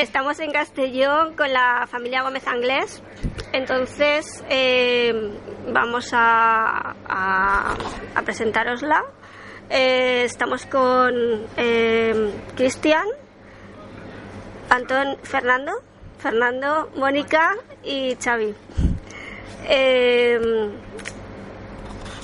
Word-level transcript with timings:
Estamos 0.00 0.40
en 0.40 0.50
Castellón 0.50 1.34
con 1.36 1.52
la 1.52 1.86
familia 1.86 2.22
Gómez 2.22 2.46
Anglés. 2.46 3.02
Entonces, 3.52 4.42
eh, 4.48 5.12
vamos 5.70 6.12
a, 6.14 6.96
a, 7.06 7.76
a 8.14 8.22
presentárosla. 8.22 9.04
Eh, 9.68 10.22
estamos 10.24 10.64
con 10.64 11.12
eh, 11.54 12.32
Cristian, 12.56 13.04
Antón, 14.70 15.18
Fernando, 15.22 15.72
Fernando, 16.18 16.90
Mónica 16.96 17.56
y 17.84 18.14
Xavi. 18.14 18.54
Eh, 19.68 20.70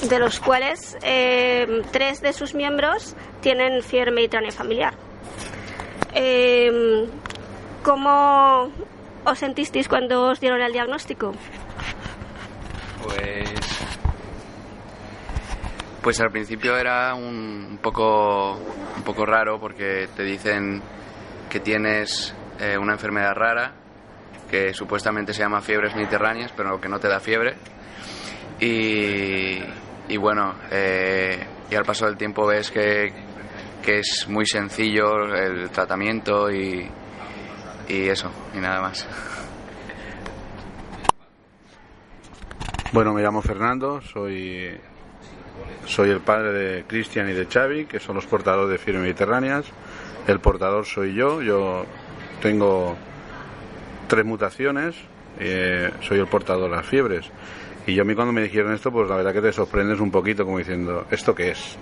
de 0.00 0.18
los 0.18 0.40
cuales 0.40 0.96
tres 1.90 2.22
de 2.22 2.32
sus 2.32 2.54
miembros 2.54 3.14
tienen 3.42 3.82
fiebre 3.82 4.12
mediterránea 4.12 4.52
familiar. 4.52 4.94
¿Cómo 7.86 8.68
os 9.24 9.38
sentisteis 9.38 9.86
cuando 9.86 10.30
os 10.30 10.40
dieron 10.40 10.60
el 10.60 10.72
diagnóstico? 10.72 11.30
Pues. 13.04 13.48
Pues 16.02 16.20
al 16.20 16.32
principio 16.32 16.76
era 16.76 17.14
un, 17.14 17.78
poco, 17.80 18.54
un 18.96 19.02
poco 19.04 19.24
raro 19.24 19.60
porque 19.60 20.08
te 20.16 20.24
dicen 20.24 20.82
que 21.48 21.60
tienes 21.60 22.34
eh, 22.58 22.76
una 22.76 22.94
enfermedad 22.94 23.34
rara 23.36 23.74
que 24.50 24.74
supuestamente 24.74 25.32
se 25.32 25.42
llama 25.42 25.60
fiebres 25.60 25.94
mediterráneas, 25.94 26.52
pero 26.56 26.80
que 26.80 26.88
no 26.88 26.98
te 26.98 27.06
da 27.06 27.20
fiebre. 27.20 27.54
Y, 28.58 29.60
y 30.08 30.16
bueno, 30.16 30.56
eh, 30.72 31.38
y 31.70 31.74
al 31.76 31.84
paso 31.84 32.06
del 32.06 32.16
tiempo 32.16 32.48
ves 32.48 32.68
que, 32.68 33.12
que 33.80 34.00
es 34.00 34.26
muy 34.28 34.44
sencillo 34.44 35.32
el 35.32 35.70
tratamiento 35.70 36.50
y, 36.50 36.90
y 37.88 38.08
eso, 38.08 38.30
y 38.54 38.58
nada 38.58 38.80
más. 38.80 39.06
Bueno, 42.92 43.12
me 43.12 43.22
llamo 43.22 43.42
Fernando, 43.42 44.00
soy, 44.00 44.70
soy 45.84 46.10
el 46.10 46.20
padre 46.20 46.52
de 46.52 46.84
Cristian 46.84 47.28
y 47.28 47.32
de 47.32 47.46
Xavi, 47.46 47.86
que 47.86 48.00
son 48.00 48.16
los 48.16 48.26
portadores 48.26 48.70
de 48.70 48.78
Fiebre 48.78 49.02
Mediterráneas. 49.02 49.66
El 50.26 50.40
portador 50.40 50.86
soy 50.86 51.14
yo, 51.14 51.42
yo 51.42 51.84
tengo 52.40 52.96
tres 54.08 54.24
mutaciones, 54.24 54.96
eh, 55.38 55.90
soy 56.00 56.18
el 56.20 56.26
portador 56.26 56.70
de 56.70 56.76
las 56.76 56.86
fiebres. 56.86 57.30
Y 57.86 57.94
yo 57.94 58.02
a 58.02 58.04
mí 58.04 58.14
cuando 58.14 58.32
me 58.32 58.42
dijeron 58.42 58.72
esto, 58.72 58.90
pues 58.90 59.08
la 59.08 59.16
verdad 59.16 59.32
que 59.32 59.42
te 59.42 59.52
sorprendes 59.52 60.00
un 60.00 60.10
poquito 60.10 60.44
como 60.44 60.58
diciendo, 60.58 61.06
¿esto 61.10 61.34
qué 61.34 61.50
es? 61.50 61.78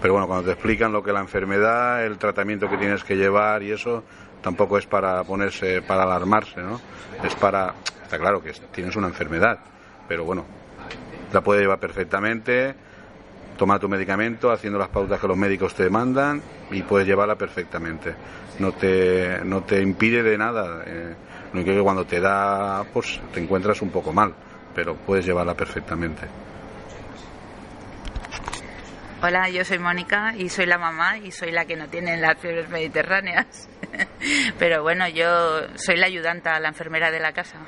Pero 0.00 0.12
bueno, 0.14 0.28
cuando 0.28 0.46
te 0.46 0.52
explican 0.52 0.92
lo 0.92 1.02
que 1.02 1.10
es 1.10 1.14
la 1.14 1.20
enfermedad, 1.20 2.04
el 2.04 2.18
tratamiento 2.18 2.68
que 2.68 2.76
tienes 2.76 3.02
que 3.02 3.16
llevar 3.16 3.62
y 3.62 3.72
eso, 3.72 4.04
tampoco 4.40 4.78
es 4.78 4.86
para 4.86 5.24
ponerse, 5.24 5.82
para 5.82 6.04
alarmarse, 6.04 6.60
¿no? 6.60 6.80
Es 7.22 7.34
para, 7.34 7.74
está 8.02 8.18
claro 8.18 8.40
que 8.40 8.52
tienes 8.72 8.94
una 8.94 9.08
enfermedad, 9.08 9.58
pero 10.06 10.24
bueno, 10.24 10.44
la 11.32 11.40
puedes 11.40 11.62
llevar 11.62 11.80
perfectamente, 11.80 12.74
toma 13.56 13.78
tu 13.78 13.88
medicamento 13.88 14.50
haciendo 14.52 14.78
las 14.78 14.88
pautas 14.88 15.20
que 15.20 15.26
los 15.26 15.36
médicos 15.36 15.74
te 15.74 15.90
mandan 15.90 16.40
y 16.70 16.82
puedes 16.82 17.06
llevarla 17.06 17.34
perfectamente. 17.34 18.14
No 18.60 18.72
te, 18.72 19.40
no 19.44 19.62
te 19.62 19.82
impide 19.82 20.22
de 20.22 20.38
nada. 20.38 20.82
Eh, 20.86 21.14
lo 21.52 21.64
que 21.64 21.80
cuando 21.80 22.04
te 22.04 22.20
da, 22.20 22.84
pues 22.92 23.20
te 23.32 23.40
encuentras 23.40 23.82
un 23.82 23.90
poco 23.90 24.12
mal, 24.12 24.32
pero 24.74 24.94
puedes 24.94 25.26
llevarla 25.26 25.54
perfectamente. 25.54 26.22
Hola, 29.20 29.48
yo 29.48 29.64
soy 29.64 29.80
Mónica 29.80 30.32
y 30.36 30.48
soy 30.48 30.66
la 30.66 30.78
mamá 30.78 31.18
y 31.18 31.32
soy 31.32 31.50
la 31.50 31.64
que 31.64 31.74
no 31.74 31.88
tiene 31.88 32.16
las 32.18 32.38
fiebres 32.38 32.68
mediterráneas. 32.68 33.68
Pero 34.60 34.84
bueno, 34.84 35.08
yo 35.08 35.62
soy 35.74 35.96
la 35.96 36.06
ayudanta, 36.06 36.60
la 36.60 36.68
enfermera 36.68 37.10
de 37.10 37.18
la 37.18 37.32
casa. 37.32 37.58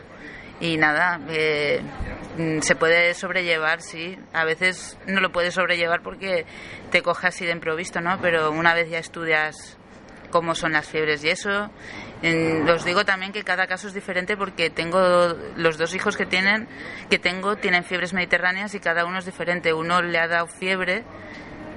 Y 0.61 0.77
nada, 0.77 1.19
eh, 1.29 1.83
se 2.61 2.77
puede 2.77 3.15
sobrellevar, 3.15 3.81
sí. 3.83 4.17
A 4.33 4.45
veces 4.45 4.97
no 5.09 5.21
lo 5.21 5.33
puedes 5.33 5.55
sobrellevar 5.55 6.03
porque 6.03 6.47
te 6.93 7.03
coge 7.03 7.27
así 7.27 7.45
de 7.45 7.51
improviso, 7.51 8.01
¿no? 8.01 8.21
Pero 8.21 8.53
una 8.53 8.73
vez 8.73 8.89
ya 8.89 8.99
estudias 8.99 9.77
cómo 10.31 10.55
son 10.55 10.73
las 10.73 10.89
fiebres 10.89 11.23
y 11.25 11.29
eso. 11.29 11.71
En, 12.23 12.69
os 12.69 12.85
digo 12.85 13.05
también 13.05 13.33
que 13.33 13.43
cada 13.43 13.67
caso 13.67 13.89
es 13.89 13.95
diferente 13.95 14.37
porque 14.37 14.71
tengo 14.71 15.35
los 15.57 15.79
dos 15.79 15.95
hijos 15.95 16.17
que 16.17 16.27
tienen 16.27 16.69
que 17.09 17.19
tengo 17.19 17.57
tienen 17.57 17.85
fiebres 17.85 18.13
mediterráneas 18.13 18.75
y 18.75 18.81
cada 18.81 19.05
uno 19.05 19.19
es 19.19 19.27
diferente. 19.27 19.73
Uno 19.73 20.03
le 20.03 20.19
ha 20.19 20.29
dado 20.29 20.47
fiebre 20.47 21.05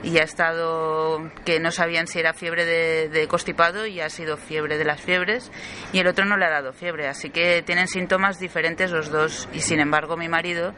y 0.04 0.18
ha 0.18 0.24
estado 0.24 1.32
que 1.46 1.60
no 1.60 1.72
sabían 1.72 2.08
si 2.08 2.20
era 2.20 2.34
fiebre 2.34 2.66
de, 2.66 3.10
de, 3.10 3.28
constipado 3.28 3.86
y 3.86 4.02
ha 4.02 4.10
sido 4.10 4.36
fiebre 4.36 4.78
de 4.78 4.84
las 4.84 5.00
fiebres 5.00 5.50
y 5.94 6.00
el 6.00 6.08
otro 6.08 6.26
no 6.26 6.36
le 6.36 6.46
ha 6.46 6.50
dado 6.50 6.74
fiebre 6.74 7.08
así 7.08 7.30
que 7.30 7.64
tienen 7.64 7.88
síntomas 7.88 8.38
diferentes 8.38 8.92
los 8.92 9.10
dos 9.10 9.48
y 9.54 9.62
sin 9.62 9.80
embargo 9.80 10.18
mi 10.18 10.28
marido 10.28 10.74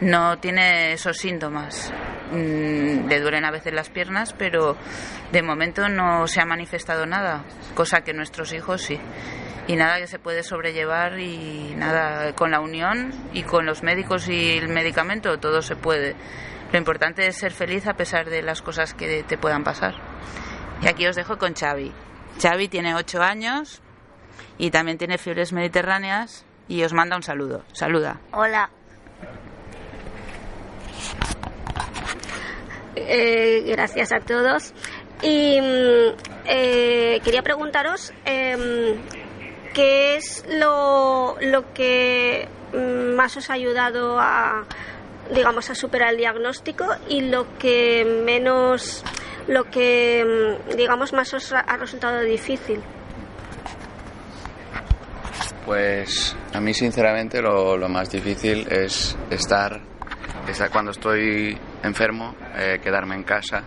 no 0.00 0.38
tiene 0.38 0.92
esos 0.92 1.16
síntomas 1.16 1.92
mm, 2.32 3.08
le 3.08 3.20
duelen 3.20 3.44
a 3.44 3.50
veces 3.50 3.72
las 3.72 3.90
piernas 3.90 4.32
pero 4.32 4.76
de 5.32 5.42
momento 5.42 5.88
no 5.88 6.26
se 6.26 6.40
ha 6.40 6.46
manifestado 6.46 7.06
nada 7.06 7.44
cosa 7.74 8.02
que 8.02 8.12
nuestros 8.12 8.52
hijos 8.52 8.82
sí 8.82 8.98
y 9.66 9.76
nada 9.76 9.98
que 9.98 10.06
se 10.06 10.18
puede 10.18 10.42
sobrellevar 10.42 11.18
y 11.18 11.74
nada 11.76 12.34
con 12.34 12.50
la 12.50 12.60
unión 12.60 13.12
y 13.32 13.42
con 13.42 13.66
los 13.66 13.82
médicos 13.82 14.28
y 14.28 14.58
el 14.58 14.68
medicamento 14.68 15.38
todo 15.38 15.62
se 15.62 15.76
puede 15.76 16.16
lo 16.72 16.78
importante 16.78 17.26
es 17.26 17.36
ser 17.36 17.52
feliz 17.52 17.86
a 17.86 17.94
pesar 17.94 18.30
de 18.30 18.42
las 18.42 18.62
cosas 18.62 18.94
que 18.94 19.24
te 19.24 19.36
puedan 19.36 19.64
pasar. 19.64 19.94
Y 20.80 20.88
aquí 20.88 21.06
os 21.06 21.16
dejo 21.16 21.36
con 21.36 21.54
Xavi. 21.54 21.92
Xavi 22.40 22.68
tiene 22.68 22.94
8 22.94 23.22
años 23.22 23.82
y 24.56 24.70
también 24.70 24.96
tiene 24.96 25.18
fiebres 25.18 25.52
mediterráneas 25.52 26.46
y 26.68 26.84
os 26.84 26.92
manda 26.92 27.16
un 27.16 27.22
saludo. 27.22 27.64
Saluda. 27.72 28.20
Hola. 28.32 28.70
Eh, 32.96 33.62
gracias 33.66 34.12
a 34.12 34.20
todos. 34.20 34.72
Y 35.22 35.58
eh, 36.46 37.20
quería 37.22 37.42
preguntaros 37.42 38.12
eh, 38.24 38.96
qué 39.74 40.16
es 40.16 40.44
lo, 40.48 41.36
lo 41.40 41.72
que 41.74 42.48
más 43.14 43.36
os 43.36 43.50
ha 43.50 43.54
ayudado 43.54 44.18
a, 44.18 44.64
digamos, 45.34 45.68
a 45.70 45.74
superar 45.74 46.12
el 46.12 46.16
diagnóstico 46.16 46.86
y 47.08 47.22
lo 47.22 47.58
que 47.58 48.04
menos, 48.24 49.04
lo 49.46 49.64
que, 49.64 50.56
digamos, 50.76 51.12
más 51.12 51.34
os 51.34 51.52
ha 51.52 51.76
resultado 51.76 52.20
difícil. 52.20 52.80
Pues 55.66 56.34
a 56.52 56.60
mí 56.60 56.72
sinceramente 56.72 57.40
lo, 57.42 57.76
lo 57.76 57.88
más 57.88 58.10
difícil 58.10 58.66
es 58.70 59.16
estar, 59.30 59.80
estar 60.48 60.70
cuando 60.70 60.90
estoy 60.90 61.56
enfermo, 61.82 62.34
eh, 62.56 62.78
quedarme 62.82 63.14
en 63.14 63.24
casa. 63.24 63.62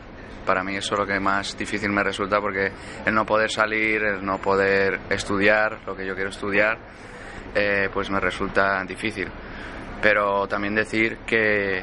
Para 0.45 0.63
mí 0.63 0.75
eso 0.75 0.95
es 0.95 0.99
lo 0.99 1.05
que 1.05 1.19
más 1.19 1.57
difícil 1.57 1.89
me 1.91 2.03
resulta 2.03 2.39
porque 2.39 2.71
el 3.05 3.13
no 3.13 3.25
poder 3.25 3.49
salir, 3.49 4.03
el 4.03 4.25
no 4.25 4.39
poder 4.39 4.99
estudiar 5.09 5.79
lo 5.85 5.95
que 5.95 6.05
yo 6.05 6.15
quiero 6.15 6.29
estudiar, 6.29 6.77
eh, 7.55 7.89
pues 7.93 8.09
me 8.09 8.19
resulta 8.19 8.83
difícil 8.83 9.29
pero 10.03 10.45
también 10.49 10.75
decir 10.75 11.19
que 11.25 11.81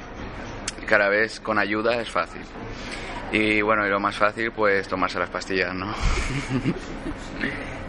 cada 0.87 1.09
vez 1.09 1.41
con 1.41 1.59
ayuda 1.59 2.03
es 2.03 2.11
fácil. 2.11 2.43
Y 3.33 3.63
bueno, 3.63 3.87
y 3.87 3.89
lo 3.89 3.99
más 3.99 4.15
fácil 4.15 4.53
pues 4.53 4.87
tomarse 4.87 5.19
las 5.19 5.31
pastillas, 5.31 5.75
¿no? 5.75 5.87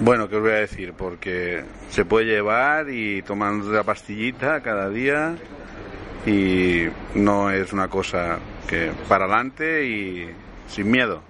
Bueno, 0.00 0.28
¿qué 0.28 0.36
os 0.36 0.42
voy 0.42 0.50
a 0.50 0.56
decir? 0.56 0.92
Porque 0.92 1.64
se 1.88 2.04
puede 2.04 2.26
llevar 2.26 2.90
y 2.90 3.22
tomando 3.22 3.70
la 3.70 3.84
pastillita 3.84 4.60
cada 4.60 4.88
día 4.88 5.36
y 6.26 6.88
no 7.14 7.50
es 7.50 7.72
una 7.72 7.88
cosa 7.88 8.38
que 8.68 8.90
para 9.08 9.26
adelante 9.26 9.86
y 9.86 10.30
sin 10.66 10.90
miedo. 10.90 11.22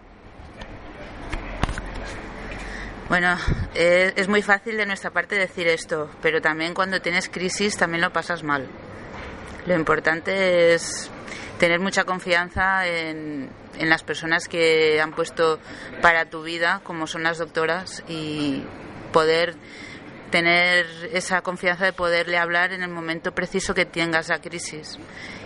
Bueno, 3.11 3.37
eh, 3.75 4.15
es 4.17 4.29
muy 4.29 4.41
fácil 4.41 4.79
de 4.79 4.87
nuestra 4.87 5.11
parte 5.11 5.37
decir 5.37 5.69
esto, 5.69 6.09
pero 6.23 6.41
también 6.41 6.73
cuando 6.73 7.03
tienes 7.03 7.29
crisis 7.29 7.77
también 7.77 8.01
lo 8.01 8.13
pasas 8.15 8.43
mal. 8.43 8.67
Lo 9.67 9.75
importante 9.75 10.73
es 10.73 11.11
tener 11.59 11.81
mucha 11.81 12.05
confianza 12.05 12.87
en, 12.87 13.51
en 13.79 13.89
las 13.89 14.03
personas 14.03 14.49
que 14.49 15.01
han 15.01 15.13
puesto 15.13 15.59
para 16.01 16.27
tu 16.31 16.43
vida, 16.43 16.81
como 16.85 17.07
son 17.07 17.23
las 17.23 17.39
doctoras, 17.39 18.03
y 18.09 18.63
poder 19.13 19.55
tener 20.31 20.87
esa 21.13 21.43
confianza 21.43 21.85
de 21.85 21.93
poderle 21.93 22.39
hablar 22.39 22.73
en 22.73 22.83
el 22.83 22.91
momento 22.91 23.33
preciso 23.33 23.75
que 23.75 23.85
tengas 23.85 24.29
la 24.29 24.41
crisis 24.41 24.99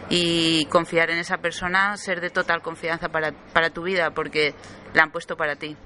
y 0.09 0.65
confiar 0.67 1.11
en 1.11 1.19
esa 1.19 1.37
persona, 1.39 1.97
ser 1.99 2.21
de 2.21 2.31
total 2.31 2.63
confianza 2.63 3.11
para, 3.11 3.33
para 3.53 3.71
tu 3.71 3.83
vida, 3.83 4.13
porque 4.13 4.55
la 4.95 5.03
han 5.03 5.11
puesto 5.11 5.37
para 5.37 5.57
ti. 5.57 5.77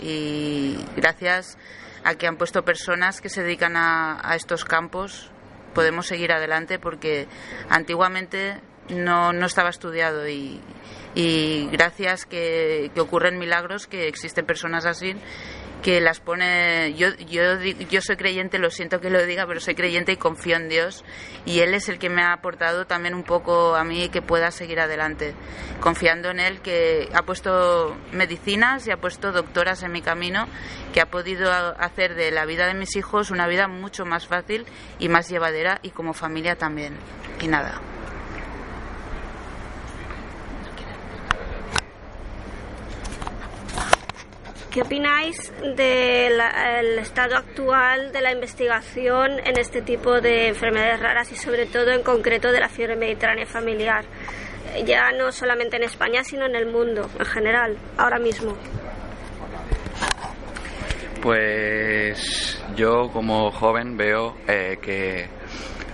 Y 0.00 0.76
gracias 0.96 1.56
a 2.04 2.14
que 2.16 2.26
han 2.26 2.36
puesto 2.36 2.62
personas 2.62 3.20
que 3.20 3.30
se 3.30 3.42
dedican 3.42 3.76
a, 3.76 4.20
a 4.22 4.36
estos 4.36 4.64
campos, 4.64 5.30
podemos 5.72 6.06
seguir 6.06 6.32
adelante 6.32 6.78
porque 6.78 7.28
antiguamente 7.70 8.60
no, 8.90 9.32
no 9.32 9.46
estaba 9.46 9.70
estudiado 9.70 10.28
y, 10.28 10.60
y 11.14 11.68
gracias 11.70 12.26
que, 12.26 12.90
que 12.94 13.00
ocurren 13.00 13.38
milagros, 13.38 13.86
que 13.86 14.08
existen 14.08 14.46
personas 14.46 14.86
así 14.86 15.14
que 15.82 16.00
las 16.00 16.20
pone 16.20 16.94
yo 16.94 17.08
yo 17.28 17.60
yo 17.60 18.00
soy 18.00 18.16
creyente 18.16 18.58
lo 18.58 18.70
siento 18.70 19.00
que 19.00 19.10
lo 19.10 19.24
diga 19.26 19.46
pero 19.46 19.60
soy 19.60 19.74
creyente 19.74 20.12
y 20.12 20.16
confío 20.16 20.56
en 20.56 20.68
Dios. 20.68 21.04
Y 21.44 21.60
él 21.60 21.74
es 21.74 21.88
el 21.88 21.98
que 21.98 22.08
me 22.08 22.22
ha 22.22 22.32
aportado 22.32 22.86
también 22.86 23.14
un 23.14 23.24
poco 23.24 23.74
a 23.74 23.84
mí 23.84 24.08
que 24.08 24.22
pueda 24.22 24.50
seguir 24.50 24.80
adelante 24.80 25.34
confiando 25.80 26.30
en 26.30 26.38
él 26.40 26.60
que 26.60 27.08
ha 27.12 27.22
puesto 27.22 27.96
medicinas 28.12 28.86
y 28.86 28.92
ha 28.92 28.96
puesto 28.96 29.32
doctoras 29.32 29.82
en 29.82 29.92
mi 29.92 30.00
camino 30.00 30.46
que 30.94 31.00
ha 31.00 31.06
podido 31.06 31.50
hacer 31.52 32.14
de 32.14 32.30
la 32.30 32.46
vida 32.46 32.66
de 32.66 32.74
mis 32.74 32.96
hijos 32.96 33.30
una 33.30 33.48
vida 33.48 33.66
mucho 33.66 34.06
más 34.06 34.26
fácil 34.26 34.64
y 35.00 35.08
más 35.08 35.28
llevadera 35.28 35.80
y 35.82 35.90
como 35.90 36.14
familia 36.14 36.56
también. 36.56 36.94
Y 37.40 37.48
nada 37.48 37.80
¿Qué 44.72 44.80
opináis 44.80 45.52
del 45.76 46.40
el 46.40 46.98
estado 46.98 47.36
actual 47.36 48.10
de 48.10 48.22
la 48.22 48.32
investigación 48.32 49.32
en 49.44 49.58
este 49.58 49.82
tipo 49.82 50.22
de 50.22 50.48
enfermedades 50.48 50.98
raras 50.98 51.30
y 51.30 51.36
sobre 51.36 51.66
todo 51.66 51.90
en 51.90 52.02
concreto 52.02 52.50
de 52.50 52.58
la 52.58 52.70
fiebre 52.70 52.96
mediterránea 52.96 53.44
familiar? 53.44 54.06
Ya 54.86 55.12
no 55.12 55.30
solamente 55.30 55.76
en 55.76 55.82
España, 55.82 56.24
sino 56.24 56.46
en 56.46 56.56
el 56.56 56.72
mundo 56.72 57.06
en 57.18 57.26
general, 57.26 57.76
ahora 57.98 58.18
mismo. 58.18 58.56
Pues 61.20 62.64
yo 62.74 63.10
como 63.12 63.50
joven 63.50 63.98
veo 63.98 64.38
eh, 64.48 64.78
que 64.80 65.28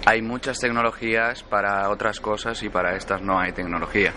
hay 0.06 0.22
muchas 0.22 0.60
tecnologías 0.60 1.42
para 1.42 1.90
otras 1.90 2.20
cosas 2.20 2.62
y 2.62 2.69
para 2.69 2.94
estas 2.94 3.22
no 3.22 3.40
hay 3.40 3.50
tecnología. 3.50 4.12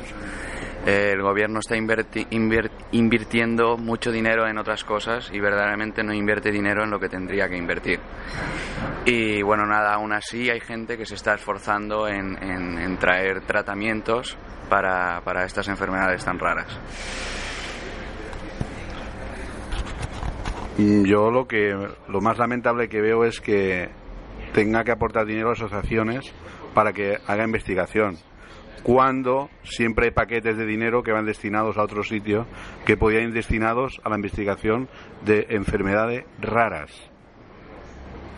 El 0.86 1.22
gobierno 1.22 1.60
está 1.60 1.76
invirtiendo 2.92 3.78
mucho 3.78 4.12
dinero 4.12 4.48
en 4.48 4.58
otras 4.58 4.84
cosas 4.84 5.30
y 5.32 5.40
verdaderamente 5.40 6.04
no 6.04 6.12
invierte 6.12 6.52
dinero 6.52 6.84
en 6.84 6.90
lo 6.90 7.00
que 7.00 7.08
tendría 7.08 7.48
que 7.48 7.56
invertir. 7.56 8.00
Y 9.06 9.44
bueno, 9.44 9.68
nada, 9.68 9.94
aún 9.94 10.12
así 10.12 10.50
hay 10.50 10.60
gente 10.60 10.98
que 10.98 11.06
se 11.06 11.14
está 11.16 11.36
esforzando 11.36 12.08
en, 12.08 12.36
en, 12.44 12.80
en 12.80 12.98
traer 12.98 13.42
tratamientos 13.42 14.36
para, 14.70 15.22
para 15.22 15.46
estas 15.46 15.68
enfermedades 15.68 16.26
tan 16.26 16.40
raras. 16.40 16.80
Yo 20.78 21.30
lo 21.30 21.48
que 21.48 21.76
lo 22.08 22.22
más 22.22 22.40
lamentable 22.40 22.90
que 22.90 23.02
veo 23.02 23.24
es 23.24 23.40
que 23.40 23.90
tenga 24.54 24.84
que 24.84 24.92
aportar 24.92 25.28
dinero 25.28 25.50
a 25.50 25.54
asociaciones 25.54 26.34
para 26.74 26.92
que 26.92 27.18
haga 27.28 27.44
investigación 27.44 28.18
cuando 28.84 29.50
siempre 29.64 30.06
hay 30.06 30.12
paquetes 30.12 30.58
de 30.58 30.66
dinero 30.66 31.04
que 31.04 31.12
van 31.12 31.26
destinados 31.26 31.78
a 31.78 31.84
otro 31.84 32.04
sitio 32.04 32.46
que 32.86 32.98
podían 32.98 33.24
ir 33.24 33.34
destinados 33.34 34.02
a 34.04 34.10
la 34.10 34.16
investigación 34.16 34.88
de 35.24 35.48
enfermedades 35.50 36.26
raras. 36.40 36.92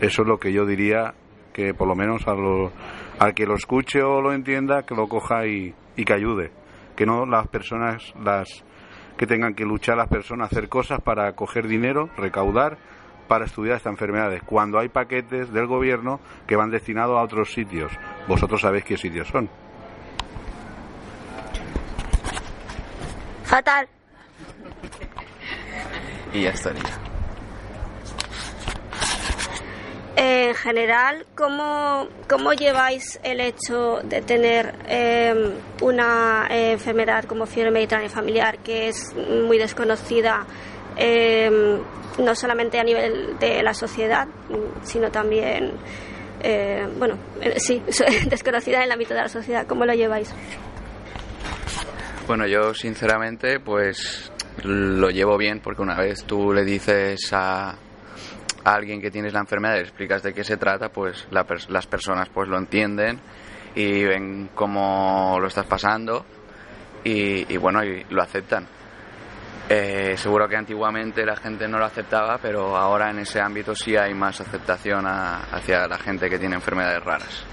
Eso 0.00 0.22
es 0.22 0.28
lo 0.28 0.38
que 0.38 0.52
yo 0.52 0.66
diría 0.66 1.14
que 1.52 1.72
por 1.72 1.88
lo 1.88 1.94
menos 1.94 2.26
a 2.26 2.34
lo, 2.34 2.72
al 3.18 3.34
que 3.34 3.46
lo 3.46 3.54
escuche 3.54 4.02
o 4.02 4.20
lo 4.20 4.32
entienda, 4.32 4.82
que 4.82 4.94
lo 4.94 5.08
coja 5.08 5.46
y, 5.46 5.74
y 5.96 6.04
que 6.04 6.12
ayude. 6.12 6.50
Que 6.96 7.06
no 7.06 7.26
las 7.26 7.48
personas, 7.48 8.12
las 8.22 8.64
que 9.16 9.26
tengan 9.26 9.54
que 9.54 9.64
luchar 9.64 9.96
las 9.96 10.08
personas, 10.08 10.52
hacer 10.52 10.68
cosas 10.68 11.00
para 11.00 11.32
coger 11.34 11.68
dinero, 11.68 12.10
recaudar 12.16 12.76
para 13.28 13.46
estudiar 13.46 13.76
estas 13.76 13.92
enfermedades, 13.92 14.42
cuando 14.42 14.78
hay 14.78 14.88
paquetes 14.88 15.50
del 15.52 15.66
gobierno 15.66 16.20
que 16.46 16.56
van 16.56 16.70
destinados 16.70 17.18
a 17.18 17.22
otros 17.22 17.52
sitios. 17.52 17.90
Vosotros 18.28 18.60
sabéis 18.60 18.84
qué 18.84 18.96
sitios 18.96 19.28
son. 19.28 19.48
Fatal. 23.54 23.86
Y 26.32 26.42
ya 26.42 26.50
estaría. 26.50 26.82
Eh, 30.16 30.48
en 30.48 30.54
general, 30.56 31.24
¿cómo, 31.36 32.08
¿cómo, 32.28 32.52
lleváis 32.52 33.20
el 33.22 33.38
hecho 33.38 34.00
de 34.02 34.22
tener 34.22 34.74
eh, 34.88 35.52
una 35.82 36.48
eh, 36.50 36.72
enfermedad 36.72 37.26
como 37.26 37.46
fiebre 37.46 37.70
mediterránea 37.70 38.10
familiar 38.10 38.58
que 38.58 38.88
es 38.88 39.14
muy 39.14 39.58
desconocida, 39.58 40.44
eh, 40.96 41.78
no 42.18 42.34
solamente 42.34 42.80
a 42.80 42.82
nivel 42.82 43.38
de 43.38 43.62
la 43.62 43.72
sociedad, 43.72 44.26
sino 44.82 45.12
también, 45.12 45.74
eh, 46.42 46.88
bueno, 46.98 47.18
sí, 47.58 47.80
desconocida 48.26 48.78
en 48.78 48.82
el 48.82 48.90
ámbito 48.90 49.14
de 49.14 49.20
la 49.20 49.28
sociedad? 49.28 49.64
¿Cómo 49.68 49.86
lo 49.86 49.94
lleváis? 49.94 50.34
Bueno, 52.26 52.46
yo 52.46 52.72
sinceramente 52.72 53.60
pues 53.60 54.32
lo 54.62 55.10
llevo 55.10 55.36
bien 55.36 55.60
porque 55.60 55.82
una 55.82 55.96
vez 55.96 56.24
tú 56.24 56.54
le 56.54 56.64
dices 56.64 57.20
a, 57.32 57.76
alguien 58.64 59.02
que 59.02 59.10
tienes 59.10 59.34
la 59.34 59.40
enfermedad 59.40 59.74
y 59.74 59.78
le 59.78 59.82
explicas 59.82 60.22
de 60.22 60.32
qué 60.32 60.42
se 60.42 60.56
trata, 60.56 60.88
pues 60.88 61.26
la, 61.30 61.44
las 61.68 61.86
personas 61.86 62.30
pues 62.30 62.48
lo 62.48 62.56
entienden 62.56 63.20
y 63.74 64.04
ven 64.04 64.48
cómo 64.54 65.36
lo 65.38 65.48
estás 65.48 65.66
pasando 65.66 66.24
y, 67.04 67.52
y 67.52 67.56
bueno, 67.58 67.84
y 67.84 68.04
lo 68.08 68.22
aceptan. 68.22 68.66
Eh, 69.68 70.14
seguro 70.16 70.48
que 70.48 70.56
antiguamente 70.56 71.26
la 71.26 71.36
gente 71.36 71.68
no 71.68 71.78
lo 71.78 71.84
aceptaba, 71.84 72.38
pero 72.38 72.74
ahora 72.74 73.10
en 73.10 73.18
ese 73.18 73.38
ámbito 73.38 73.74
sí 73.74 73.96
hay 73.96 74.14
más 74.14 74.40
aceptación 74.40 75.06
a, 75.06 75.44
hacia 75.52 75.86
la 75.86 75.98
gente 75.98 76.30
que 76.30 76.38
tiene 76.38 76.54
enfermedades 76.54 77.02
raras. 77.04 77.44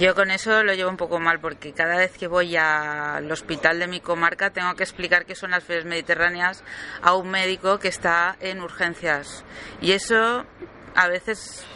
Yo 0.00 0.14
con 0.14 0.30
eso 0.30 0.62
lo 0.62 0.72
llevo 0.72 0.88
un 0.88 0.96
poco 0.96 1.20
mal 1.20 1.40
porque 1.40 1.74
cada 1.74 1.98
vez 1.98 2.16
que 2.16 2.26
voy 2.26 2.56
al 2.56 3.30
hospital 3.30 3.78
de 3.78 3.86
mi 3.86 4.00
comarca 4.00 4.48
tengo 4.48 4.74
que 4.74 4.82
explicar 4.82 5.26
qué 5.26 5.34
son 5.34 5.50
las 5.50 5.62
fiebres 5.62 5.84
mediterráneas 5.84 6.64
a 7.02 7.12
un 7.14 7.28
médico 7.30 7.78
que 7.78 7.88
está 7.88 8.34
en 8.40 8.62
urgencias. 8.62 9.44
Y 9.82 9.92
eso 9.92 10.46
a 10.94 11.08
veces 11.08 11.66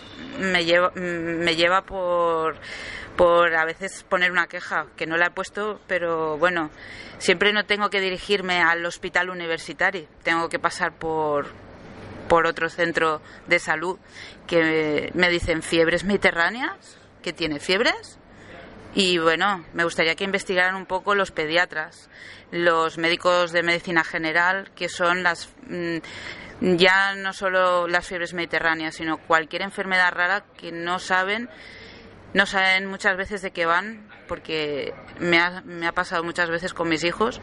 me 0.41 0.65
lleva, 0.65 0.91
me 0.93 1.55
lleva 1.55 1.83
por, 1.83 2.57
por 3.15 3.55
a 3.55 3.67
veces 3.67 4.05
poner 4.05 4.33
una 4.33 4.47
queja, 4.47 4.87
que 4.97 5.07
no 5.07 5.19
la 5.19 5.27
he 5.27 5.31
puesto, 5.31 5.83
pero 5.87 6.39
bueno, 6.39 6.71
siempre 7.19 7.53
no 7.53 7.67
tengo 7.67 7.91
que 7.91 8.01
dirigirme 8.01 8.63
al 8.63 8.87
hospital 8.87 9.29
universitario, 9.29 10.09
tengo 10.23 10.49
que 10.49 10.59
pasar 10.59 10.93
por, 10.93 11.49
por 12.27 12.47
otro 12.47 12.71
centro 12.71 13.21
de 13.49 13.59
salud 13.59 13.99
que 14.47 15.11
me 15.13 15.29
dicen 15.29 15.61
fiebres 15.61 16.05
mediterráneas 16.05 17.04
que 17.25 17.33
tiene 17.33 17.59
fiebres. 17.59 18.19
Y 18.95 19.19
bueno, 19.19 19.65
me 19.73 19.83
gustaría 19.83 20.15
que 20.15 20.23
investigaran 20.23 20.77
un 20.77 20.87
poco 20.87 21.17
los 21.17 21.33
pediatras, 21.33 22.09
los 22.53 22.99
médicos 22.99 23.51
de 23.51 23.65
medicina 23.65 24.05
general, 24.05 24.71
que 24.77 24.89
son 24.89 25.25
las 25.25 25.49
ya 26.61 27.15
no 27.17 27.33
solo 27.33 27.89
las 27.89 28.07
fiebres 28.07 28.35
mediterráneas, 28.35 28.95
sino 28.95 29.19
cualquier 29.19 29.63
enfermedad 29.63 30.13
rara 30.13 30.45
que 30.57 30.71
no 30.71 31.01
saben 31.01 31.49
no 32.35 32.47
saben 32.47 32.87
muchas 32.87 33.17
veces 33.17 33.43
de 33.43 33.53
qué 33.53 33.65
van, 33.65 34.09
porque 34.27 34.93
me 35.21 35.39
ha, 35.39 35.63
me 35.65 35.87
ha, 35.87 35.93
pasado 35.93 36.25
muchas 36.25 36.51
veces 36.51 36.75
con 36.75 36.89
mis 36.89 37.05
hijos, 37.05 37.41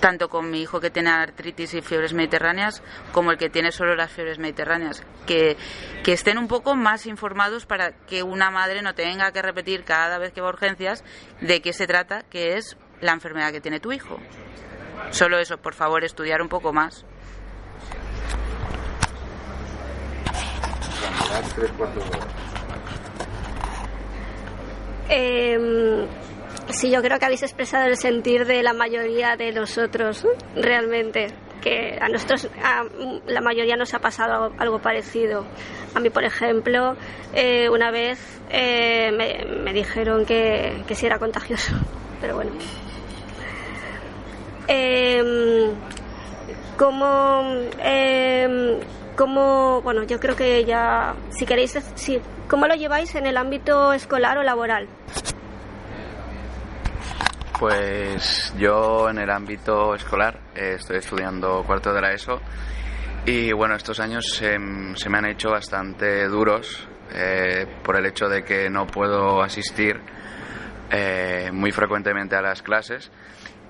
tanto 0.00 0.28
con 0.28 0.50
mi 0.50 0.60
hijo 0.60 0.80
que 0.80 0.90
tiene 0.90 1.10
artritis 1.10 1.72
y 1.72 1.80
fiebres 1.80 2.12
mediterráneas, 2.12 2.82
como 3.12 3.30
el 3.30 3.38
que 3.38 3.48
tiene 3.48 3.72
solo 3.72 3.96
las 3.96 4.12
fiebres 4.12 4.38
mediterráneas. 4.38 5.02
Que, 5.26 5.56
estén 6.04 6.36
un 6.36 6.46
poco 6.46 6.76
más 6.76 7.06
informados 7.06 7.64
para 7.64 7.92
que 8.06 8.22
una 8.22 8.50
madre 8.50 8.82
no 8.82 8.94
tenga 8.94 9.32
que 9.32 9.40
repetir 9.40 9.82
cada 9.82 10.18
vez 10.18 10.32
que 10.32 10.42
va 10.42 10.48
a 10.48 10.50
urgencias 10.50 11.02
de 11.40 11.62
qué 11.62 11.72
se 11.72 11.86
trata, 11.86 12.22
que 12.28 12.58
es 12.58 12.76
la 13.00 13.12
enfermedad 13.12 13.50
que 13.50 13.62
tiene 13.62 13.80
tu 13.80 13.92
hijo. 13.92 14.18
Solo 15.10 15.38
eso, 15.38 15.56
por 15.56 15.74
favor, 15.74 16.04
estudiar 16.04 16.42
un 16.42 16.48
poco 16.48 16.72
más. 16.72 17.06
Eh, 25.08 26.06
sí, 26.70 26.90
yo 26.90 27.02
creo 27.02 27.18
que 27.18 27.24
habéis 27.24 27.42
expresado 27.42 27.86
el 27.86 27.96
sentir 27.96 28.46
de 28.46 28.62
la 28.62 28.72
mayoría 28.72 29.36
de 29.36 29.52
nosotros, 29.52 30.26
realmente. 30.54 31.28
que 31.60 31.98
a 31.98 32.08
nosotros, 32.10 32.48
a 32.62 32.84
la 33.26 33.40
mayoría 33.40 33.76
nos 33.76 33.94
ha 33.94 33.98
pasado 33.98 34.52
algo, 34.58 34.80
parecido. 34.80 35.46
A 35.94 36.00
mí, 36.00 36.10
por 36.10 36.24
ejemplo, 36.24 36.94
eh, 37.32 37.70
una 37.70 37.90
vez 37.90 38.18
eh, 38.50 39.10
me, 39.12 39.72
dijeron 39.72 40.26
que, 40.26 40.82
que 40.86 40.94
sí 40.94 41.06
era 41.06 41.18
contagioso, 41.18 41.72
pero 42.20 42.36
bueno. 42.36 42.50
Eh, 44.68 45.72
como, 46.76 47.42
eh, 47.80 48.80
como, 49.16 49.80
bueno, 49.82 50.02
yo 50.04 50.18
creo 50.18 50.34
que 50.36 50.64
ya, 50.64 51.14
si 51.30 51.46
queréis, 51.46 51.78
sí, 51.94 52.20
¿cómo 52.48 52.66
lo 52.66 52.74
lleváis 52.74 53.14
en 53.14 53.26
el 53.26 53.36
ámbito 53.36 53.92
escolar 53.92 54.38
o 54.38 54.42
laboral? 54.42 54.88
Pues 57.58 58.52
yo 58.58 59.08
en 59.08 59.18
el 59.18 59.30
ámbito 59.30 59.94
escolar 59.94 60.40
eh, 60.54 60.74
estoy 60.76 60.98
estudiando 60.98 61.62
cuarto 61.64 61.92
de 61.92 62.00
la 62.00 62.12
ESO 62.12 62.40
y 63.26 63.52
bueno, 63.52 63.74
estos 63.76 64.00
años 64.00 64.26
se, 64.34 64.58
me 64.58 65.18
han 65.18 65.26
hecho 65.26 65.50
bastante 65.50 66.26
duros 66.26 66.86
eh, 67.14 67.66
por 67.82 67.96
el 67.96 68.06
hecho 68.06 68.28
de 68.28 68.42
que 68.44 68.68
no 68.68 68.86
puedo 68.86 69.42
asistir 69.42 69.98
eh, 70.90 71.50
muy 71.52 71.70
frecuentemente 71.70 72.36
a 72.36 72.42
las 72.42 72.60
clases 72.60 73.10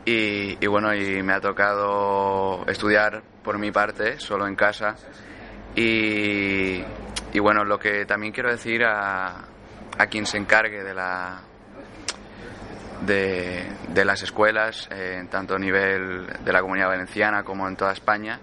y, 0.06 0.66
bueno, 0.66 0.94
y 0.94 1.22
me 1.22 1.32
ha 1.32 1.40
tocado 1.40 2.64
estudiar 2.66 3.22
por 3.42 3.58
mi 3.58 3.70
parte, 3.70 4.18
solo 4.18 4.46
en 4.46 4.54
casa 4.54 4.96
y, 5.74 6.82
y 7.34 7.40
bueno, 7.40 7.64
lo 7.64 7.78
que 7.78 8.06
también 8.06 8.32
quiero 8.32 8.50
decir 8.50 8.84
a, 8.84 9.44
a 9.98 10.06
quien 10.06 10.24
se 10.24 10.38
encargue 10.38 10.82
de 10.82 10.94
la 10.94 11.42
de, 13.04 14.04
las 14.04 14.22
escuelas, 14.22 14.88
eh, 14.90 15.26
tanto 15.30 15.56
a 15.56 15.58
nivel 15.58 16.26
de 16.44 16.52
la 16.52 16.60
comunidad 16.60 16.88
valenciana 16.88 17.42
como 17.42 17.68
en 17.68 17.76
toda 17.76 17.92
España, 17.92 18.40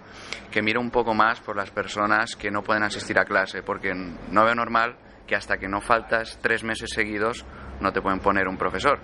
que 0.50 0.62
mire 0.62 0.78
un 0.78 0.90
poco 0.90 1.14
más 1.14 1.40
por 1.40 1.56
las 1.56 1.70
personas 1.70 2.36
que 2.36 2.50
no 2.50 2.62
pueden 2.62 2.82
asistir 2.82 3.18
a 3.18 3.24
clase, 3.24 3.62
porque 3.62 3.92
no 3.94 4.44
veo 4.44 4.54
normal 4.54 4.96
que 5.26 5.36
hasta 5.36 5.56
que 5.56 5.68
no 5.68 5.80
faltas 5.80 6.38
tres 6.42 6.62
meses 6.62 6.90
seguidos 6.90 7.46
no 7.80 7.92
te 7.92 8.02
pueden 8.02 8.20
poner 8.20 8.46
un 8.46 8.56
profesor. 8.56 9.00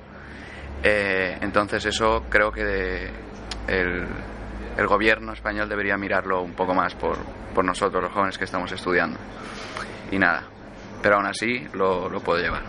Eh, 0.82 1.38
entonces 1.40 1.84
eso 1.86 2.26
creo 2.28 2.52
que 2.52 3.10
el, 3.66 4.06
el, 4.78 4.86
gobierno 4.86 5.32
español 5.32 5.68
debería 5.68 5.96
mirarlo 5.96 6.42
un 6.42 6.54
poco 6.54 6.74
más 6.74 6.94
por, 6.94 7.18
por, 7.54 7.64
nosotros, 7.64 8.02
los 8.02 8.12
jóvenes 8.12 8.38
que 8.38 8.44
estamos 8.44 8.72
estudiando. 8.72 9.18
Y 10.10 10.18
nada, 10.18 10.44
pero 11.02 11.16
aún 11.16 11.26
así 11.26 11.66
lo, 11.74 12.08
lo 12.08 12.20
puedo 12.20 12.40
llevar. 12.40 12.62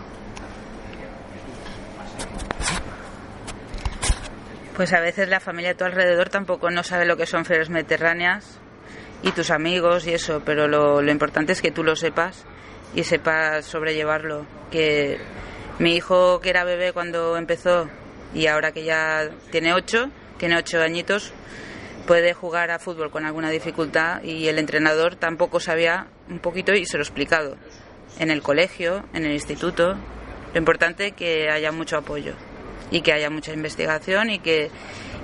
Pues 4.76 4.92
a 4.94 5.00
veces 5.00 5.28
la 5.28 5.40
familia 5.40 5.72
a 5.72 5.74
tu 5.74 5.84
alrededor 5.84 6.30
tampoco 6.30 6.70
no 6.70 6.82
sabe 6.82 7.04
lo 7.04 7.16
que 7.16 7.26
son 7.26 7.44
ferias 7.44 7.68
mediterráneas 7.68 8.60
y 9.22 9.32
tus 9.32 9.50
amigos 9.50 10.06
y 10.06 10.14
eso, 10.14 10.42
pero 10.44 10.68
lo, 10.68 11.02
importante 11.10 11.52
es 11.52 11.60
que 11.60 11.70
tú 11.70 11.84
lo 11.84 11.96
sepas 11.96 12.46
y 12.94 13.04
sepas 13.04 13.66
sobrellevarlo. 13.66 14.46
Que 14.70 15.18
mi 15.78 15.96
hijo, 15.96 16.40
que 16.40 16.50
era 16.50 16.64
bebé 16.64 16.92
cuando 16.92 17.36
empezó 17.36 17.88
y 18.32 18.46
ahora 18.46 18.72
que 18.72 18.84
ya 18.84 19.28
tiene 19.50 19.74
ocho, 19.74 20.10
tiene 20.38 20.56
ocho 20.56 20.80
añitos, 20.80 21.34
puede 22.06 22.34
jugar 22.34 22.70
a 22.70 22.78
fútbol 22.78 23.10
con 23.10 23.24
alguna 23.24 23.50
dificultad 23.50 24.22
y 24.22 24.48
el 24.48 24.58
entrenador 24.58 25.16
tampoco 25.16 25.60
sabía 25.60 26.06
un 26.28 26.38
poquito 26.38 26.72
y 26.72 26.86
se 26.86 26.96
lo 26.96 27.02
he 27.02 27.06
explicado. 27.06 27.56
En 28.18 28.30
el 28.30 28.42
colegio, 28.42 29.04
en 29.12 29.24
el 29.24 29.32
instituto, 29.32 29.96
lo 30.52 30.58
importante 30.58 31.08
es 31.08 31.12
que 31.12 31.48
haya 31.50 31.72
mucho 31.72 31.96
apoyo 31.96 32.34
y 32.90 33.02
que 33.02 33.12
haya 33.12 33.30
mucha 33.30 33.52
investigación 33.52 34.30
y 34.30 34.40
que, 34.40 34.70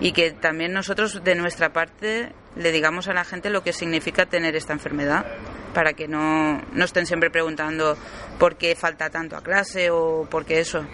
y 0.01 0.13
que 0.13 0.31
también 0.31 0.73
nosotros 0.73 1.23
de 1.25 1.35
nuestra 1.35 1.73
parte 1.73 2.33
le 2.55 2.73
digamos 2.73 3.09
a 3.09 3.13
la 3.13 3.25
gente 3.25 3.51
lo 3.51 3.63
que 3.63 3.73
significa 3.73 4.27
tener 4.27 4.57
esta 4.57 4.73
enfermedad 4.73 5.27
para 5.75 5.93
que 5.93 6.09
no, 6.09 6.63
no 6.73 6.85
estén 6.85 7.07
siempre 7.07 7.31
preguntando 7.31 7.99
por 8.39 8.57
qué 8.57 8.75
falta 8.75 9.11
tanto 9.11 9.37
a 9.37 9.43
clase 9.43 9.91
o 9.91 10.27
por 10.31 10.47
qué 10.47 10.61
eso. 10.61 10.87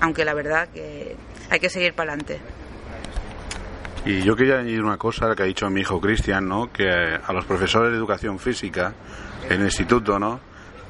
Aunque 0.00 0.24
la 0.24 0.34
verdad 0.34 0.68
que 0.68 1.16
hay 1.48 1.58
que 1.58 1.70
seguir 1.70 1.94
para 1.94 2.12
adelante. 2.12 2.38
Y 4.04 4.22
yo 4.22 4.34
quería 4.34 4.58
añadir 4.58 4.82
una 4.82 4.96
cosa 4.96 5.34
que 5.34 5.42
ha 5.42 5.46
dicho 5.46 5.68
mi 5.68 5.82
hijo 5.82 6.00
Cristian, 6.00 6.48
¿no? 6.48 6.72
Que 6.72 6.88
a 6.88 7.32
los 7.32 7.44
profesores 7.44 7.90
de 7.90 7.98
educación 7.98 8.38
física 8.38 8.94
en 9.48 9.60
el 9.60 9.66
instituto, 9.66 10.18
¿no? 10.18 10.40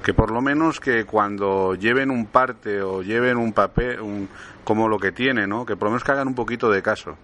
que 0.02 0.14
por 0.14 0.31
lo 0.31 0.40
menos 0.40 0.81
que 0.81 1.05
cuando 1.05 1.75
lleven 1.75 2.11
un 2.11 2.26
parte 2.26 2.83
o 2.83 3.02
lleven 3.02 3.37
un 3.37 3.52
papel, 3.52 4.00
un, 4.00 4.29
como 4.64 4.88
lo 4.88 4.99
que 4.99 5.12
tiene, 5.12 5.47
¿no? 5.47 5.67
Que 5.67 5.76
por 5.76 5.87
lo 5.87 5.90
menos 5.90 6.05
que 6.05 6.12
hagan 6.12 6.29
un 6.29 6.35
poquito 6.35 6.71
de 6.71 6.83
caso. 6.83 7.17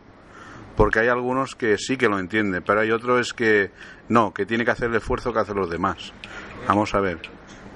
Porque 0.76 1.00
hay 1.00 1.08
algunos 1.08 1.54
que 1.54 1.78
sí 1.78 1.96
que 1.96 2.08
lo 2.08 2.18
entienden, 2.18 2.62
pero 2.66 2.80
hay 2.80 2.90
otros 2.90 3.32
que 3.32 3.70
no, 4.10 4.34
que 4.34 4.44
tiene 4.44 4.64
que 4.64 4.72
hacer 4.72 4.90
el 4.90 4.96
esfuerzo 4.96 5.32
que 5.32 5.40
hacen 5.40 5.56
los 5.56 5.70
demás. 5.70 6.12
Vamos 6.68 6.94
a 6.94 7.00
ver. 7.00 7.18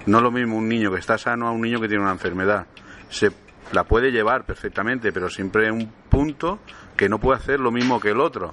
No 0.05 0.19
es 0.19 0.23
lo 0.23 0.31
mismo 0.31 0.57
un 0.57 0.69
niño 0.69 0.93
que 0.93 0.99
está 0.99 1.17
sano 1.17 1.49
a 1.49 1.51
un 1.51 1.63
niño 1.63 1.81
que 1.81 1.89
tiene 1.89 2.03
una 2.03 2.13
enfermedad. 2.13 2.67
Se 3.09 3.31
la 3.73 3.85
puede 3.85 4.11
llevar 4.11 4.45
perfectamente, 4.45 5.13
pero 5.13 5.31
siempre 5.31 5.73
un 5.73 5.91
punto 6.11 6.59
que 7.01 7.09
no 7.09 7.19
puede 7.19 7.39
hacer 7.39 7.59
lo 7.61 7.71
mismo 7.71 7.99
que 7.99 8.11
el 8.11 8.21
otro. 8.21 8.53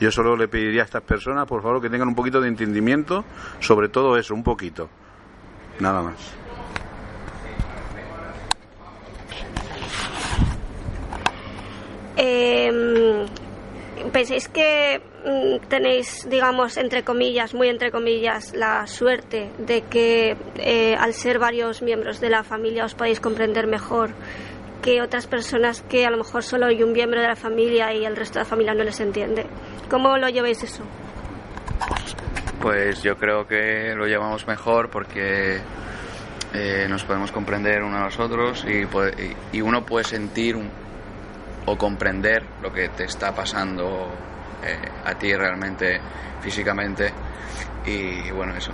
Yo 0.00 0.10
solo 0.10 0.34
le 0.34 0.48
pediría 0.48 0.80
a 0.80 0.86
estas 0.86 1.02
personas, 1.02 1.46
por 1.46 1.62
favor, 1.62 1.82
que 1.82 1.90
tengan 1.90 2.08
un 2.08 2.14
poquito 2.14 2.40
de 2.40 2.48
entendimiento 2.48 3.22
sobre 3.60 3.90
todo 3.90 4.16
eso, 4.16 4.32
un 4.32 4.42
poquito 4.42 4.88
nada 5.78 6.00
más. 6.00 6.14
Eh, 12.16 13.26
¿Pensáis 14.10 14.48
que 14.48 15.02
mm, 15.26 15.68
tenéis, 15.68 16.26
digamos, 16.30 16.78
entre 16.78 17.04
comillas, 17.04 17.52
muy 17.52 17.68
entre 17.68 17.90
comillas, 17.90 18.54
la 18.54 18.86
suerte 18.86 19.50
de 19.58 19.82
que 19.82 20.34
eh, 20.56 20.96
al 20.98 21.12
ser 21.12 21.38
varios 21.38 21.82
miembros 21.82 22.20
de 22.20 22.30
la 22.30 22.42
familia 22.42 22.86
os 22.86 22.94
podéis 22.94 23.20
comprender 23.20 23.66
mejor 23.66 24.12
que 24.84 25.00
otras 25.00 25.26
personas 25.26 25.80
que 25.80 26.04
a 26.04 26.10
lo 26.10 26.18
mejor 26.18 26.42
solo 26.42 26.66
hay 26.66 26.82
un 26.82 26.92
miembro 26.92 27.18
de 27.18 27.26
la 27.26 27.36
familia 27.36 27.94
y 27.94 28.04
el 28.04 28.14
resto 28.14 28.38
de 28.38 28.44
la 28.44 28.50
familia 28.50 28.74
no 28.74 28.84
les 28.84 29.00
entiende? 29.00 29.46
¿Cómo 29.88 30.18
lo 30.18 30.28
lleváis 30.28 30.62
eso? 30.62 30.84
Pues 32.60 33.02
yo 33.02 33.16
creo 33.16 33.46
que 33.46 33.94
lo 33.96 34.06
llevamos 34.06 34.46
mejor 34.46 34.90
porque 34.90 35.58
eh, 36.52 36.86
nos 36.86 37.02
podemos 37.04 37.32
comprender 37.32 37.82
uno 37.82 37.96
a 37.96 38.04
los 38.04 38.20
otros 38.20 38.66
y, 38.66 39.62
uno 39.62 39.86
puede 39.86 40.04
sentir 40.04 40.56
o 41.64 41.78
comprender 41.78 42.44
lo 42.60 42.70
que 42.70 42.90
te 42.90 43.04
está 43.04 43.34
pasando 43.34 44.12
eh, 44.62 44.76
a 45.02 45.14
ti 45.14 45.34
realmente 45.34 45.98
físicamente 46.42 47.10
y 47.86 48.30
bueno 48.32 48.54
eso. 48.54 48.72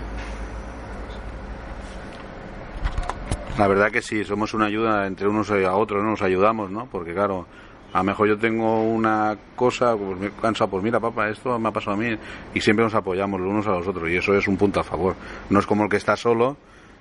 La 3.58 3.68
verdad 3.68 3.90
que 3.90 4.00
sí, 4.00 4.24
somos 4.24 4.54
una 4.54 4.66
ayuda 4.66 5.06
entre 5.06 5.28
unos 5.28 5.50
y 5.50 5.64
a 5.64 5.74
otros, 5.74 6.02
¿no? 6.02 6.10
nos 6.10 6.22
ayudamos, 6.22 6.70
¿no? 6.70 6.86
Porque 6.86 7.12
claro, 7.12 7.46
a 7.92 7.98
lo 7.98 8.04
mejor 8.04 8.28
yo 8.28 8.38
tengo 8.38 8.82
una 8.82 9.36
cosa, 9.56 9.96
pues 9.96 10.18
me 10.18 10.30
cansa, 10.30 10.66
pues 10.66 10.82
mira, 10.82 11.00
papá, 11.00 11.28
esto 11.28 11.58
me 11.58 11.68
ha 11.68 11.72
pasado 11.72 11.96
a 11.96 11.98
mí, 11.98 12.16
y 12.54 12.60
siempre 12.60 12.84
nos 12.84 12.94
apoyamos 12.94 13.40
los 13.40 13.50
unos 13.50 13.66
a 13.66 13.72
los 13.72 13.86
otros, 13.86 14.08
y 14.08 14.16
eso 14.16 14.34
es 14.34 14.46
un 14.48 14.56
punto 14.56 14.80
a 14.80 14.84
favor. 14.84 15.14
No 15.50 15.58
es 15.58 15.66
como 15.66 15.84
el 15.84 15.90
que 15.90 15.96
está 15.96 16.16
solo, 16.16 16.56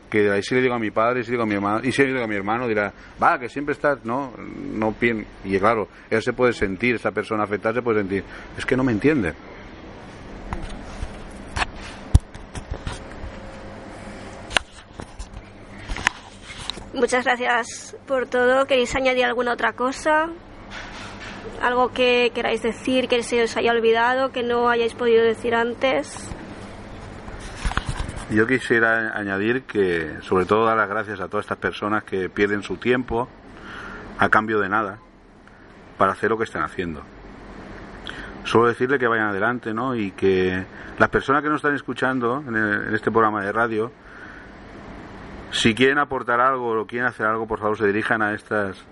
que 0.10 0.32
ahí 0.32 0.42
si 0.42 0.56
le 0.56 0.62
digo 0.62 0.74
a 0.74 0.80
mi 0.80 0.92
padre, 0.92 1.24
si 1.24 1.30
le 1.30 1.34
digo 1.34 1.44
a 1.44 1.46
mi 1.46 1.56
hermano, 1.56 1.82
y 1.84 1.92
si 1.92 2.02
le 2.02 2.10
digo 2.10 2.24
a 2.24 2.28
mi 2.28 2.36
hermano, 2.36 2.68
dirá, 2.68 2.92
va, 3.22 3.40
que 3.40 3.48
siempre 3.48 3.74
estás, 3.74 4.04
no, 4.04 4.34
no. 4.74 4.96
Y 5.46 5.60
claro, 5.60 5.88
él 6.10 6.22
se 6.22 6.34
puede 6.34 6.54
sentir, 6.54 6.96
esa 6.96 7.12
persona 7.12 7.44
afectada 7.44 7.76
se 7.76 7.82
puede 7.84 8.00
sentir, 8.00 8.24
es 8.58 8.66
que 8.66 8.76
no 8.76 8.84
me 8.84 8.92
entiende. 8.92 9.34
Muchas 16.94 17.26
gracias 17.26 17.96
por 18.08 18.28
todo. 18.28 18.66
¿Queréis 18.66 18.96
añadir 18.96 19.26
alguna 19.26 19.54
otra 19.54 19.74
cosa? 19.74 20.30
¿Algo 21.62 21.90
que 21.92 22.32
queráis 22.34 22.62
decir, 22.62 23.08
que 23.08 23.22
se 23.24 23.44
os 23.44 23.56
haya 23.58 23.72
olvidado, 23.72 24.32
que 24.32 24.44
no 24.44 24.70
hayáis 24.70 24.94
podido 24.94 25.24
decir 25.24 25.54
antes? 25.54 26.30
Yo 28.32 28.46
quisiera 28.46 29.18
añadir 29.18 29.64
que, 29.64 30.18
sobre 30.22 30.46
todo, 30.46 30.66
dar 30.66 30.78
las 30.78 30.88
gracias 30.88 31.20
a 31.20 31.28
todas 31.28 31.46
estas 31.46 31.58
personas 31.58 32.04
que 32.04 32.30
pierden 32.30 32.62
su 32.62 32.78
tiempo 32.78 33.28
a 34.20 34.30
cambio 34.30 34.60
de 34.60 34.70
nada 34.70 35.00
para 35.98 36.12
hacer 36.12 36.30
lo 36.30 36.38
que 36.38 36.44
están 36.44 36.64
haciendo. 36.64 37.02
Solo 38.44 38.68
decirle 38.68 39.00
que 39.00 39.08
vayan 39.08 39.28
adelante, 39.28 39.74
¿no? 39.74 39.96
Y 39.96 40.12
que 40.12 40.64
las 40.98 41.10
personas 41.10 41.42
que 41.44 41.50
nos 41.50 41.58
están 41.58 41.76
escuchando 41.76 42.44
en, 42.48 42.94
este 42.94 43.12
programa 43.12 43.44
de 43.44 43.52
radio, 43.52 43.92
si 45.52 45.74
quieren 45.74 45.98
aportar 45.98 46.40
algo 46.40 46.80
o 46.80 46.86
quieren 46.86 47.08
hacer 47.08 47.26
algo, 47.26 47.48
por 47.48 47.60
favor, 47.60 47.78
se 47.78 47.88
dirijan 47.88 48.22
a 48.22 48.34
estas 48.34 48.86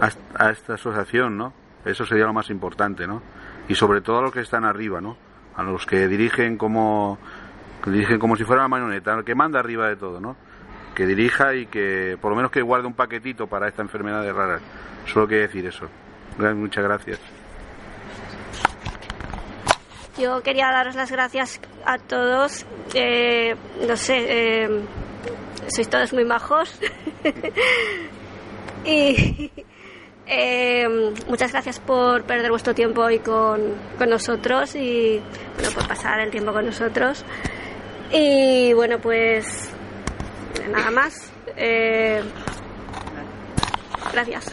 a, 0.00 0.50
esta 0.50 0.74
asociación, 0.74 1.36
¿no? 1.36 1.52
Eso 1.84 2.04
sería 2.04 2.24
lo 2.24 2.32
más 2.32 2.50
importante, 2.50 3.06
¿no? 3.06 3.22
Y 3.68 3.74
sobre 3.74 4.00
todo 4.00 4.18
a 4.18 4.22
los 4.22 4.32
que 4.32 4.40
están 4.40 4.64
arriba, 4.64 5.00
¿no? 5.00 5.16
A 5.56 5.62
los 5.62 5.86
que 5.86 6.06
dirigen 6.08 6.56
como, 6.56 7.18
dirigen 7.86 8.18
como 8.18 8.36
si 8.36 8.44
fuera 8.44 8.62
una 8.62 8.68
marioneta, 8.68 9.14
el 9.14 9.24
que 9.24 9.34
manda 9.34 9.58
arriba 9.58 9.88
de 9.88 9.96
todo, 9.96 10.20
¿no? 10.20 10.36
Que 10.94 11.06
dirija 11.06 11.54
y 11.54 11.66
que 11.66 12.16
por 12.20 12.30
lo 12.30 12.36
menos 12.36 12.50
que 12.50 12.62
guarde 12.62 12.86
un 12.86 12.94
paquetito 12.94 13.46
para 13.46 13.68
esta 13.68 13.82
enfermedad 13.82 14.22
de 14.22 14.32
raras. 14.32 14.62
Solo 15.06 15.26
quiero 15.26 15.42
decir 15.42 15.66
eso. 15.66 15.88
Muchas 16.38 16.84
gracias. 16.84 17.20
yo 20.18 20.42
quería 20.42 20.70
daros 20.70 20.96
las 20.96 21.10
gracias 21.10 21.60
a 21.84 21.98
todos. 21.98 22.66
Eh, 22.94 23.54
no 23.86 23.96
sé, 23.96 24.16
eh, 24.28 24.80
sois 25.68 25.88
todos 25.88 26.12
muy 26.12 26.24
majos. 26.24 26.78
y 28.84 29.50
eh, 30.26 30.86
muchas 31.26 31.52
gracias 31.52 31.80
por 31.80 32.24
perder 32.24 32.50
vuestro 32.50 32.74
tiempo 32.74 33.02
hoy 33.02 33.18
con, 33.18 33.74
con 33.96 34.10
nosotros 34.10 34.74
y 34.74 35.20
bueno, 35.56 35.70
por 35.74 35.88
pasar 35.88 36.20
el 36.20 36.30
tiempo 36.30 36.52
con 36.52 36.66
nosotros. 36.66 37.24
Y 38.12 38.72
bueno, 38.72 38.98
pues 38.98 39.70
nada 40.70 40.90
más. 40.90 41.32
Eh, 41.56 42.22
gracias. 44.12 44.52